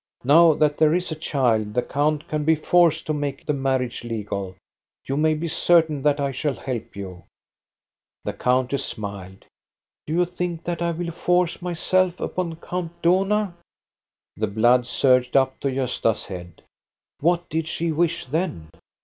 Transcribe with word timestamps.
Now 0.23 0.55
that 0.55 0.77
there 0.79 0.95
is 0.95 1.11
a 1.11 1.15
child, 1.15 1.75
the 1.75 1.83
count 1.83 2.27
can 2.27 2.43
be 2.43 2.55
forced 2.55 3.05
to 3.05 3.13
make 3.13 3.45
the 3.45 3.53
marriage 3.53 4.03
legal. 4.03 4.55
You 5.05 5.15
may 5.15 5.35
be 5.35 5.47
certain 5.47 6.01
that 6.01 6.19
I 6.19 6.31
shall 6.31 6.55
help 6.55 6.95
you!" 6.95 7.25
The 8.25 8.33
countess 8.33 8.83
smiled. 8.83 9.45
"Do 10.07 10.13
you 10.15 10.25
think 10.25 10.63
that 10.63 10.81
I 10.81 10.89
will 10.89 11.11
force 11.11 11.61
myself 11.61 12.19
upon 12.19 12.55
Count 12.55 12.99
Dohna?" 13.03 13.53
The 14.35 14.47
blood 14.47 14.87
surged 14.87 15.37
up 15.37 15.59
to 15.59 15.67
Gosta's 15.71 16.25
head. 16.25 16.63
What 17.19 17.47
did 17.49 17.67
she 17.67 17.91
wish 17.91 18.25
then? 18.25 18.71